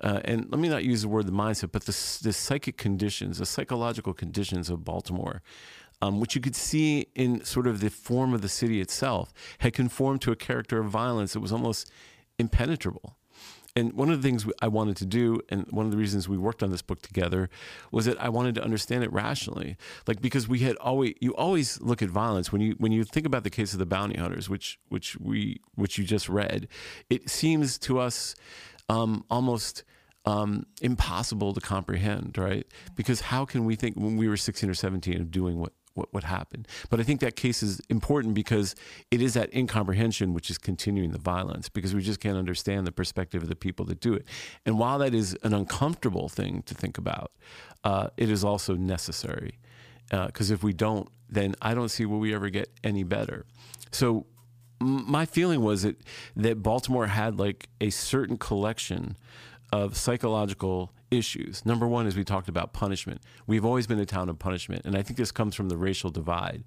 [0.00, 3.38] uh, and let me not use the word the mindset, but the, the psychic conditions,
[3.38, 5.42] the psychological conditions of Baltimore,
[6.00, 9.74] um, which you could see in sort of the form of the city itself, had
[9.74, 11.90] conformed to a character of violence that was almost
[12.38, 13.16] impenetrable
[13.76, 16.38] and one of the things I wanted to do, and one of the reasons we
[16.38, 17.50] worked on this book together,
[17.92, 19.76] was that I wanted to understand it rationally.
[20.06, 23.26] Like because we had always, you always look at violence when you when you think
[23.26, 26.68] about the case of the bounty hunters, which which we which you just read,
[27.10, 28.34] it seems to us
[28.88, 29.84] um, almost.
[30.28, 32.66] Um, impossible to comprehend, right?
[32.96, 36.12] Because how can we think when we were 16 or 17 of doing what what,
[36.12, 36.68] what happened.
[36.90, 38.74] But I think that case is important because
[39.10, 42.92] it is that incomprehension which is continuing the violence because we just can't understand the
[42.92, 44.26] perspective of the people that do it.
[44.64, 47.32] And while that is an uncomfortable thing to think about,
[47.84, 49.58] uh, it is also necessary.
[50.10, 53.44] Because uh, if we don't, then I don't see will we ever get any better.
[53.90, 54.26] So
[54.80, 55.96] my feeling was that
[56.36, 59.16] that Baltimore had like a certain collection
[59.72, 61.64] of psychological issues.
[61.64, 63.20] Number one is we talked about punishment.
[63.46, 66.10] We've always been a town of punishment, and I think this comes from the racial
[66.10, 66.64] divide.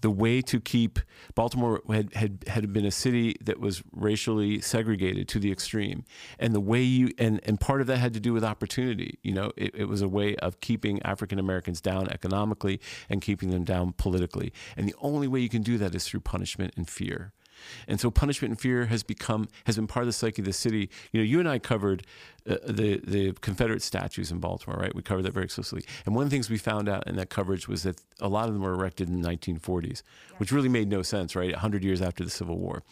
[0.00, 0.98] The way to keep
[1.34, 6.04] Baltimore had, had, had been a city that was racially segregated to the extreme,
[6.38, 9.18] and the way you and and part of that had to do with opportunity.
[9.22, 13.50] You know, it, it was a way of keeping African Americans down economically and keeping
[13.50, 16.88] them down politically, and the only way you can do that is through punishment and
[16.88, 17.32] fear.
[17.88, 20.52] And so punishment and fear has become has been part of the psyche of the
[20.52, 20.90] city.
[21.12, 22.04] You know, you and I covered
[22.48, 24.94] uh, the the Confederate statues in Baltimore, right?
[24.94, 25.84] We covered that very explicitly.
[26.04, 28.48] And one of the things we found out in that coverage was that a lot
[28.48, 30.02] of them were erected in the 1940s,
[30.38, 31.50] which really made no sense, right?
[31.50, 32.82] 100 years after the Civil War.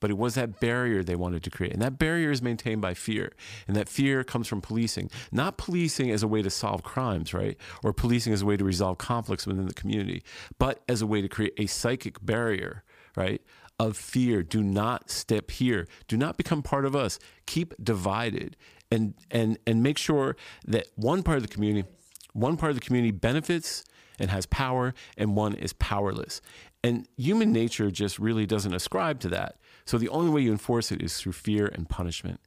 [0.00, 1.72] But it was that barrier they wanted to create.
[1.72, 3.32] And that barrier is maintained by fear.
[3.68, 5.10] And that fear comes from policing.
[5.30, 7.56] Not policing as a way to solve crimes, right?
[7.84, 10.22] Or policing as a way to resolve conflicts within the community,
[10.58, 12.82] but as a way to create a psychic barrier,
[13.14, 13.42] right?
[13.80, 14.42] Of fear.
[14.42, 15.88] Do not step here.
[16.06, 17.18] Do not become part of us.
[17.46, 18.56] Keep divided
[18.90, 21.88] and and and make sure that one part of the community,
[22.34, 23.82] one part of the community benefits
[24.18, 26.42] and has power and one is powerless.
[26.84, 29.56] And human nature just really doesn't ascribe to that.
[29.86, 32.40] So the only way you enforce it is through fear and punishment.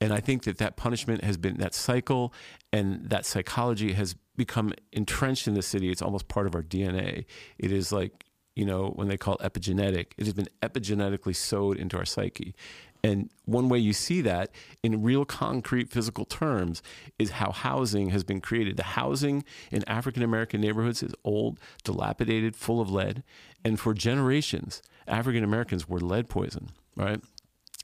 [0.00, 2.32] And I think that that punishment has been that cycle
[2.72, 5.90] and that psychology has become entrenched in the city.
[5.90, 7.26] It's almost part of our DNA.
[7.58, 8.24] It is like
[8.54, 12.54] you know, when they call epigenetic, it has been epigenetically sewed into our psyche.
[13.02, 14.50] And one way you see that
[14.82, 16.82] in real concrete physical terms
[17.18, 18.78] is how housing has been created.
[18.78, 23.22] The housing in African American neighborhoods is old, dilapidated, full of lead.
[23.62, 27.20] And for generations, African Americans were lead poisoned, right?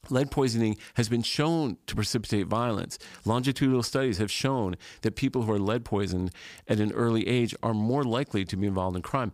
[0.08, 2.98] Lead poisoning has been shown to precipitate violence.
[3.26, 6.30] Longitudinal studies have shown that people who are lead poisoned
[6.66, 9.32] at an early age are more likely to be involved in crime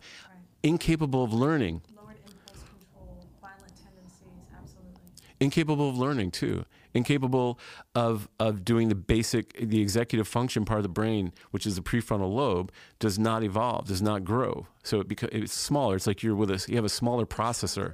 [0.63, 1.81] incapable of learning.
[1.95, 5.01] Lowered impulse control, violent tendencies, absolutely.
[5.39, 6.65] Incapable of learning too.
[6.93, 7.59] Incapable
[7.93, 11.81] of of doing the basic, the executive function part of the brain, which is the
[11.81, 14.65] prefrontal lobe, does not evolve, does not grow.
[14.83, 15.95] So it beca- it's smaller.
[15.95, 17.93] It's like you're with a, you have a smaller processor.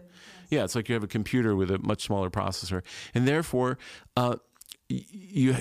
[0.49, 2.81] Yeah, it's like you have a computer with a much smaller processor,
[3.13, 3.77] and therefore.
[4.15, 4.37] Uh,
[4.89, 5.55] you,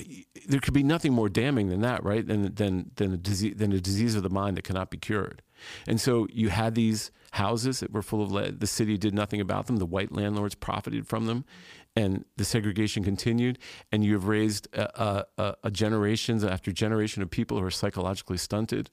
[0.47, 2.25] there could be nothing more damning than that, right?
[2.25, 5.41] Than than than a disease than a disease of the mind that cannot be cured.
[5.87, 8.59] And so you had these houses that were full of lead.
[8.59, 9.77] The city did nothing about them.
[9.77, 11.45] The white landlords profited from them,
[11.95, 13.59] and the segregation continued.
[13.91, 18.37] And you have raised a, a, a generations after generation of people who are psychologically
[18.37, 18.89] stunted.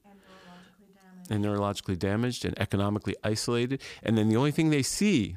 [1.29, 3.81] And neurologically damaged and economically isolated.
[4.03, 5.37] And then the only thing they see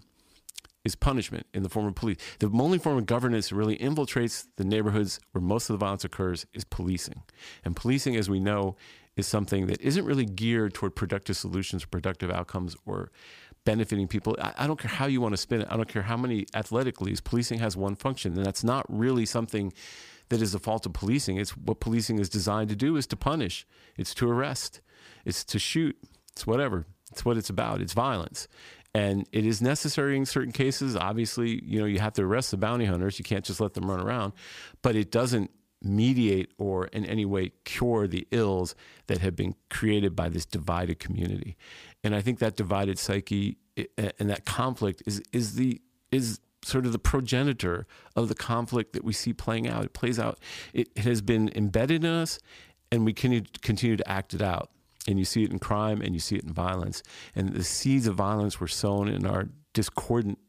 [0.84, 2.18] is punishment in the form of police.
[2.40, 6.04] The only form of governance that really infiltrates the neighborhoods where most of the violence
[6.04, 7.24] occurs is policing.
[7.64, 8.76] And policing, as we know,
[9.16, 13.12] is something that isn't really geared toward productive solutions productive outcomes or
[13.66, 14.36] benefiting people.
[14.42, 15.68] I, I, don't care how you want to spin it.
[15.70, 17.22] I don't care how many athletic leagues.
[17.22, 19.72] Policing has one function, and that's not really something
[20.30, 21.38] that is the fault of policing.
[21.38, 23.66] It's what policing is designed to do is to punish.
[23.98, 24.82] It's to arrest.
[25.26, 25.98] It's to shoot.
[26.32, 26.88] It's whatever.
[27.12, 27.82] It's what it's about.
[27.82, 28.48] It's violence.
[28.96, 30.96] And it is necessary in certain cases.
[30.96, 33.18] Obviously, you know, you have to arrest the bounty hunters.
[33.18, 34.34] You can't just let them run around.
[34.82, 35.50] But it doesn't
[35.82, 38.76] mediate or in any way cure the ills
[39.08, 41.58] that have been created by this divided community.
[42.04, 46.40] And I think that divided psyche eh, eh, and that conflict is is the is
[46.64, 49.84] sort of the progenitor of the conflict that we see playing out.
[49.84, 50.40] It plays out.
[50.74, 52.40] It, has been embedded in us,
[52.92, 54.70] and we continue continue to act it out.
[55.08, 57.04] And you see it in crime, and you see it in violence.
[57.36, 60.40] And the seeds of violence were sown in our discordant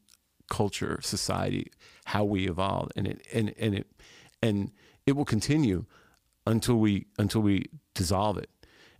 [0.49, 1.71] culture, society,
[2.05, 3.87] how we evolved, and it and and it
[4.43, 4.71] and
[5.07, 5.87] it will continue
[6.47, 8.51] until we until we dissolve it.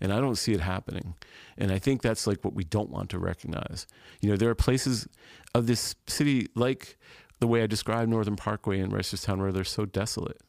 [0.01, 1.15] And i don't see it happening.
[1.57, 3.87] And i think that's like what we don't want to recognize.
[4.21, 5.07] You know there are places
[5.55, 6.99] of this city like
[7.41, 10.41] the way i described northern parkway and reisterstown where they're so desolate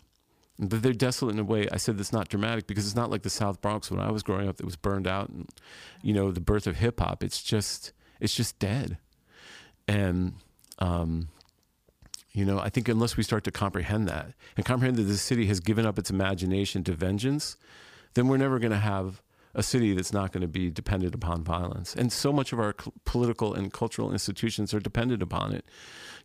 [0.57, 3.23] but they're desolate in a way i said that's not dramatic because it's not like
[3.23, 5.49] the south bronx when i was growing up that was burned out and
[6.01, 8.97] you know the birth of hip-hop it's just it's just dead
[9.87, 10.33] and
[10.79, 11.29] um,
[12.35, 15.45] you know, I think unless we start to comprehend that and comprehend that the city
[15.45, 17.55] has given up its imagination to vengeance,
[18.13, 19.21] then we're never going to have
[19.53, 21.95] a city that's not going to be dependent upon violence.
[21.95, 22.75] And so much of our
[23.05, 25.63] political and cultural institutions are dependent upon it.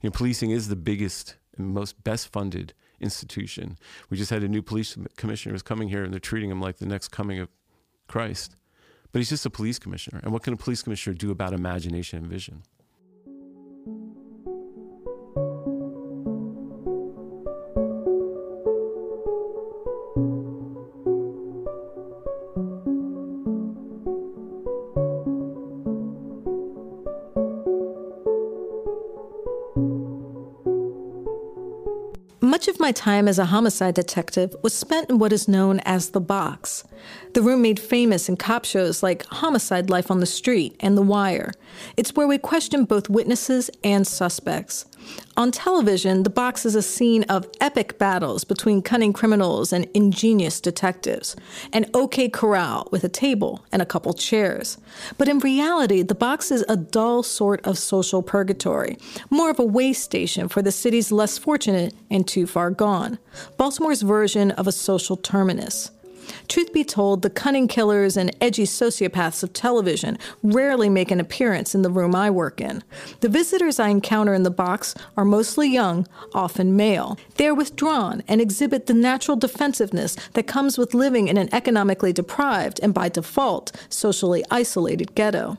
[0.03, 3.79] You know, policing is the biggest and most best funded institution.
[4.09, 6.79] We just had a new police commissioner who's coming here and they're treating him like
[6.79, 7.49] the next coming of
[8.09, 8.57] Christ
[9.13, 10.21] But he's just a police commissioner.
[10.23, 12.63] And what can a police commissioner do about imagination and vision?
[32.51, 36.11] Much of my time as a homicide detective was spent in what is known as
[36.11, 36.83] the box.
[37.33, 41.03] The room made famous in cop shows like Homicide Life on the Street and The
[41.03, 41.53] Wire.
[41.97, 44.85] It's where we question both witnesses and suspects.
[45.37, 50.61] On television, the box is a scene of epic battles between cunning criminals and ingenious
[50.61, 51.35] detectives,
[51.73, 54.77] an OK corral with a table and a couple chairs.
[55.17, 58.99] But in reality, the box is a dull sort of social purgatory,
[59.31, 63.19] more of a way station for the city's less fortunate and too far gone,
[63.57, 65.91] Baltimore's version of a social terminus.
[66.49, 71.75] Truth be told, the cunning killers and edgy sociopaths of television rarely make an appearance
[71.75, 72.83] in the room I work in.
[73.21, 77.19] The visitors I encounter in the box are mostly young, often male.
[77.37, 82.13] They are withdrawn and exhibit the natural defensiveness that comes with living in an economically
[82.13, 85.59] deprived and by default socially isolated ghetto.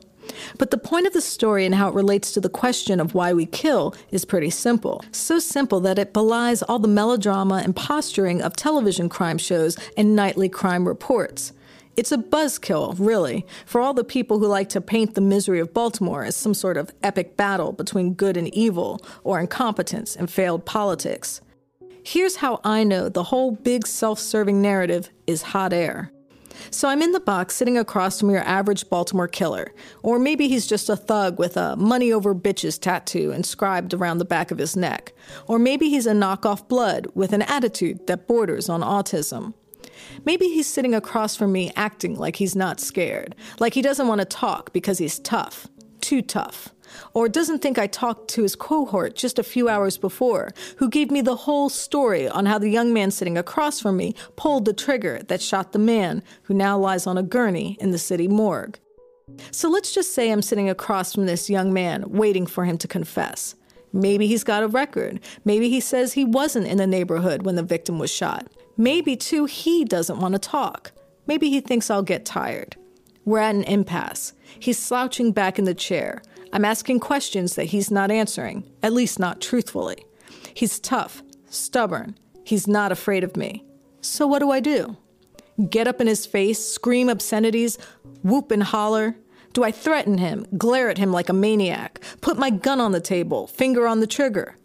[0.57, 3.33] But the point of the story and how it relates to the question of why
[3.33, 5.03] we kill is pretty simple.
[5.11, 10.15] So simple that it belies all the melodrama and posturing of television crime shows and
[10.15, 11.53] nightly crime reports.
[11.97, 15.73] It's a buzzkill, really, for all the people who like to paint the misery of
[15.73, 20.65] Baltimore as some sort of epic battle between good and evil, or incompetence and failed
[20.65, 21.41] politics.
[22.03, 26.11] Here's how I know the whole big self serving narrative is hot air.
[26.69, 29.73] So I'm in the box sitting across from your average Baltimore killer.
[30.03, 34.25] Or maybe he's just a thug with a money over bitches tattoo inscribed around the
[34.25, 35.13] back of his neck.
[35.47, 39.53] Or maybe he's a knockoff blood with an attitude that borders on autism.
[40.25, 44.19] Maybe he's sitting across from me acting like he's not scared, like he doesn't want
[44.19, 45.67] to talk because he's tough,
[45.99, 46.73] too tough
[47.13, 51.11] or doesn't think I talked to his cohort just a few hours before, who gave
[51.11, 54.73] me the whole story on how the young man sitting across from me pulled the
[54.73, 58.79] trigger that shot the man who now lies on a gurney in the city morgue.
[59.51, 62.87] So let's just say I'm sitting across from this young man, waiting for him to
[62.87, 63.55] confess.
[63.93, 65.19] Maybe he's got a record.
[65.43, 68.47] Maybe he says he wasn't in the neighborhood when the victim was shot.
[68.77, 70.91] Maybe, too, he doesn't want to talk.
[71.27, 72.77] Maybe he thinks I'll get tired.
[73.25, 74.33] We're at an impasse.
[74.59, 76.21] He's slouching back in the chair.
[76.53, 80.05] I'm asking questions that he's not answering, at least not truthfully.
[80.53, 82.17] He's tough, stubborn.
[82.43, 83.63] He's not afraid of me.
[84.01, 84.97] So what do I do?
[85.69, 87.77] Get up in his face, scream obscenities,
[88.23, 89.15] whoop and holler?
[89.53, 93.01] Do I threaten him, glare at him like a maniac, put my gun on the
[93.01, 94.55] table, finger on the trigger?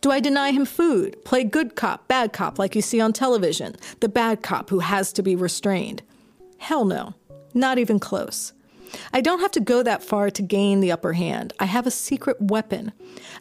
[0.00, 3.74] Do I deny him food, play good cop, bad cop like you see on television,
[4.00, 6.02] the bad cop who has to be restrained?
[6.58, 7.14] Hell no,
[7.52, 8.52] not even close.
[9.12, 11.52] I don't have to go that far to gain the upper hand.
[11.58, 12.92] I have a secret weapon,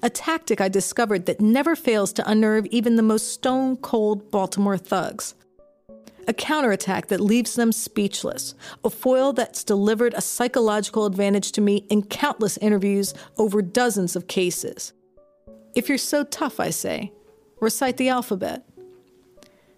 [0.02, 4.78] a tactic I discovered that never fails to unnerve even the most stone cold Baltimore
[4.78, 5.36] thugs.
[6.28, 11.86] A counterattack that leaves them speechless, a foil that's delivered a psychological advantage to me
[11.90, 14.92] in countless interviews over dozens of cases.
[15.74, 17.14] If you're so tough, I say,
[17.62, 18.66] recite the alphabet.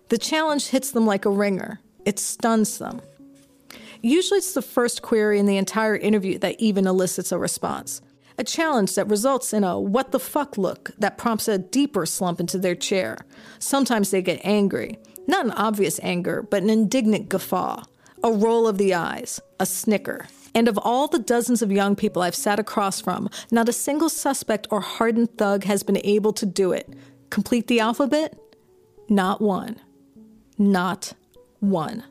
[0.08, 3.02] The challenge hits them like a ringer, it stuns them.
[4.02, 8.02] Usually, it's the first query in the entire interview that even elicits a response.
[8.38, 12.39] A challenge that results in a what the fuck look that prompts a deeper slump
[12.39, 13.18] into their chair.
[13.60, 14.97] Sometimes they get angry.
[15.28, 17.84] Not an obvious anger, but an indignant guffaw.
[18.24, 19.41] A roll of the eyes.
[19.60, 20.28] A snicker.
[20.56, 24.10] And of all the dozens of young people I've sat across from, not a single
[24.10, 26.93] suspect or hardened thug has been able to do it.
[27.30, 28.39] Complete the alphabet?
[29.10, 29.80] Not one.
[30.58, 31.14] Not
[31.60, 32.04] one.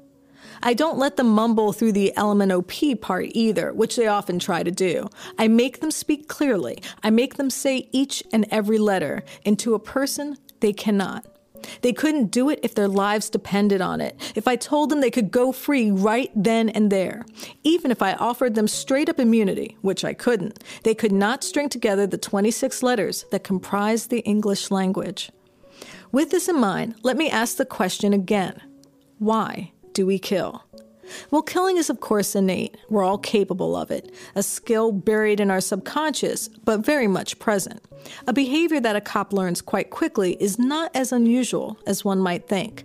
[0.63, 4.71] I don't let them mumble through the LMNOP part either, which they often try to
[4.71, 5.09] do.
[5.39, 6.83] I make them speak clearly.
[7.03, 11.27] I make them say each and every letter, and to a person, they cannot.
[11.83, 15.11] They couldn't do it if their lives depended on it, if I told them they
[15.11, 17.25] could go free right then and there.
[17.65, 21.69] Even if I offered them straight up immunity, which I couldn't, they could not string
[21.69, 25.31] together the 26 letters that comprise the English language.
[26.13, 28.63] With this in mind, let me ask the question again
[29.19, 29.73] Why?
[29.99, 30.63] Do we kill?
[31.33, 32.77] Well, killing is, of course, innate.
[32.89, 34.15] We're all capable of it.
[34.37, 37.83] A skill buried in our subconscious, but very much present.
[38.29, 42.47] A behavior that a cop learns quite quickly is not as unusual as one might
[42.47, 42.85] think.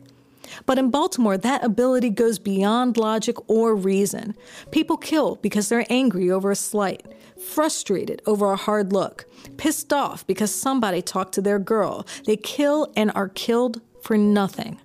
[0.66, 4.34] But in Baltimore, that ability goes beyond logic or reason.
[4.72, 7.06] People kill because they're angry over a slight,
[7.40, 9.26] frustrated over a hard look,
[9.58, 12.08] pissed off because somebody talked to their girl.
[12.26, 14.80] They kill and are killed for nothing.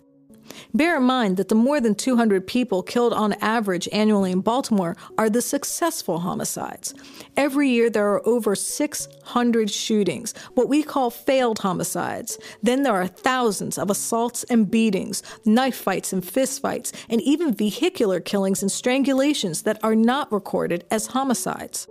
[0.74, 4.96] Bear in mind that the more than 200 people killed on average annually in Baltimore
[5.16, 6.94] are the successful homicides.
[7.36, 12.38] Every year, there are over 600 shootings, what we call failed homicides.
[12.62, 18.20] Then there are thousands of assaults and beatings, knife fights and fistfights, and even vehicular
[18.20, 21.88] killings and strangulations that are not recorded as homicides.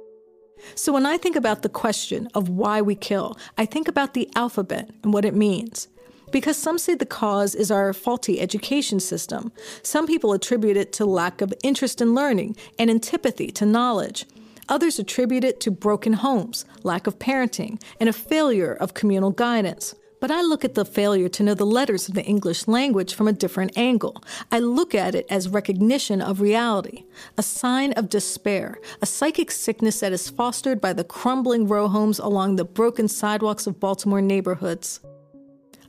[0.76, 4.30] So when I think about the question of why we kill, I think about the
[4.36, 5.88] alphabet and what it means.
[6.32, 9.52] Because some say the cause is our faulty education system.
[9.82, 14.26] Some people attribute it to lack of interest in learning and antipathy to knowledge.
[14.70, 19.96] Others attribute it to broken homes, lack of parenting, and a failure of communal guidance.
[20.20, 23.28] But I look at the failure to know the letters of the English language from
[23.28, 24.22] a different angle.
[24.52, 27.06] I look at it as recognition of reality,
[27.38, 32.18] a sign of despair, a psychic sickness that is fostered by the crumbling row homes
[32.20, 35.00] along the broken sidewalks of Baltimore neighborhoods.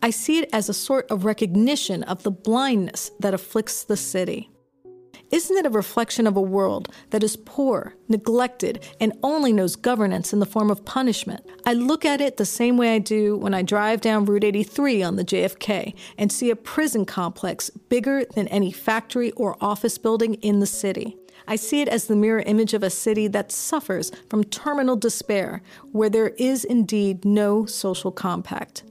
[0.00, 4.50] I see it as a sort of recognition of the blindness that afflicts the city.
[5.30, 10.32] Isn't it a reflection of a world that is poor, neglected, and only knows governance
[10.32, 11.44] in the form of punishment?
[11.66, 15.02] I look at it the same way I do when I drive down Route 83
[15.02, 20.34] on the JFX and see a prison complex bigger than any factory or office building
[20.34, 21.18] in the city.
[21.46, 25.60] I see it as the mirror image of a city that suffers from terminal despair,
[25.92, 28.82] where there is indeed no social compact.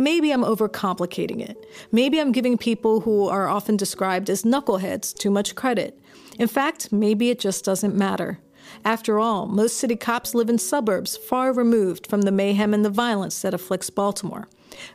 [0.00, 1.66] Maybe I'm overcomplicating it.
[1.92, 6.00] Maybe I'm giving people who are often described as knuckleheads too much credit.
[6.38, 8.38] In fact, maybe it just doesn't matter.
[8.82, 12.88] After all, most city cops live in suburbs far removed from the mayhem and the
[12.88, 14.48] violence that afflicts Baltimore.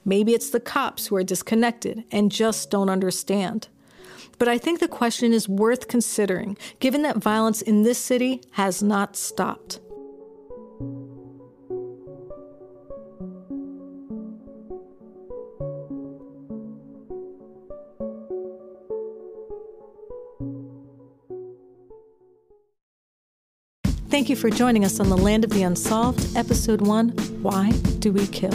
[0.03, 3.67] Maybe it's the cops who are disconnected and just don't understand.
[4.39, 8.81] But I think the question is worth considering, given that violence in this city has
[8.81, 9.79] not stopped.
[24.15, 27.09] Thank you for joining us on the Land of the Unsolved, Episode 1
[27.41, 28.53] Why Do We Kill?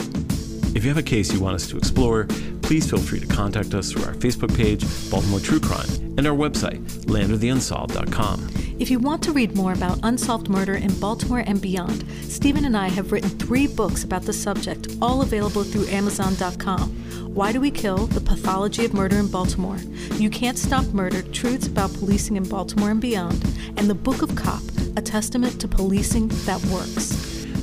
[0.75, 2.25] If you have a case you want us to explore,
[2.63, 5.87] please feel free to contact us through our Facebook page, Baltimore True Crime,
[6.17, 8.49] and our website, landoftheunsolved.com.
[8.79, 12.75] If you want to read more about unsolved murder in Baltimore and beyond, Stephen and
[12.75, 17.35] I have written three books about the subject, all available through Amazon.com.
[17.35, 18.07] Why Do We Kill?
[18.07, 19.77] The Pathology of Murder in Baltimore.
[20.15, 23.45] You Can't Stop Murder Truths About Policing in Baltimore and Beyond.
[23.77, 24.63] And The Book of Cop
[25.01, 27.09] a testament to policing that works.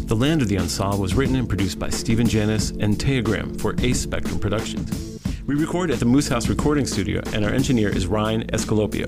[0.08, 3.54] The Land of the Unsolved was written and produced by Stephen Janis and Taya Graham
[3.60, 5.20] for Ace Spectrum Productions.
[5.46, 9.08] We record at the Moose House Recording Studio, and our engineer is Ryan Escalopio.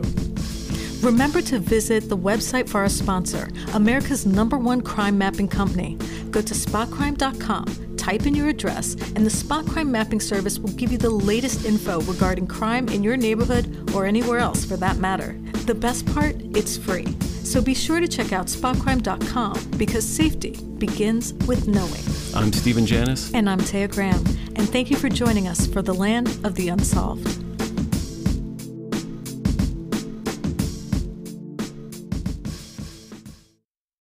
[1.03, 5.97] Remember to visit the website for our sponsor, America's number one crime mapping company.
[6.29, 10.91] Go to spotcrime.com, type in your address, and the Spot Crime Mapping Service will give
[10.91, 15.35] you the latest info regarding crime in your neighborhood or anywhere else for that matter.
[15.69, 17.05] The best part, it's free.
[17.43, 22.01] So be sure to check out spotcrime.com because safety begins with knowing.
[22.33, 23.31] I'm Stephen Janis.
[23.35, 24.25] And I'm Taya Graham.
[24.55, 27.48] And thank you for joining us for the Land of the Unsolved.